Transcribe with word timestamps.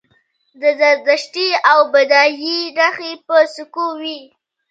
د 0.61 0.63
زردشتي 0.79 1.47
او 1.71 1.79
بودايي 1.93 2.57
نښې 2.77 3.13
په 3.27 3.37
سکو 3.53 3.87
وې 4.01 4.19